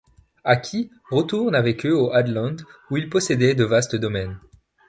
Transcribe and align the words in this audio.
Haki 0.43 0.89
retourne 1.11 1.53
avec 1.53 1.85
eux 1.85 1.95
au 1.95 2.11
Hadeland 2.11 2.55
où 2.89 2.97
il 2.97 3.07
possédait 3.07 3.53
de 3.53 3.63
vastes 3.65 3.95
domaines. 3.95 4.39